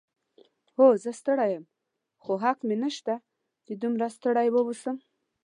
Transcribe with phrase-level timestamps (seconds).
[0.75, 1.65] هو، زه ستړی یم،
[2.23, 3.13] خو حق مې نشته
[3.65, 4.97] چې دومره ستړی واوسم.